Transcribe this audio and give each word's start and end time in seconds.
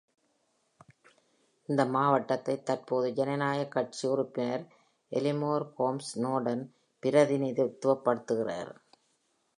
இந்த 1.69 1.85
மாவட்டத்தை 1.85 2.63
தற்போது 2.63 3.13
ஜனநாயகக் 3.13 3.71
கட்சி 3.71 4.07
உறுப்பினர் 4.07 4.63
எலினோர் 5.11 5.65
ஹோம்ஸ் 5.75 6.11
நார்டன் 6.19 6.63
பிரதிநிதித்துவப்படுத்துகிறார். 7.03 8.73